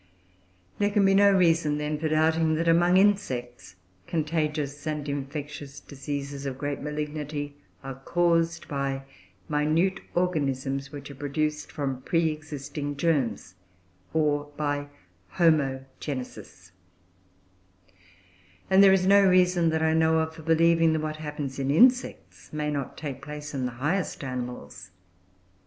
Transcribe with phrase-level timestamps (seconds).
[0.79, 3.75] There can be no reason, then, for doubting that, among insects,
[4.07, 9.03] contagious and infectious diseases, of great malignity, are caused by
[9.47, 13.53] minute organisms which are produced from pre existing germs,
[14.11, 14.87] or by
[15.35, 16.71] homogenesis;
[18.71, 21.69] and there is no reason, that I know of, for believing that what happens in
[21.69, 24.89] insects may not take place in the highest animals.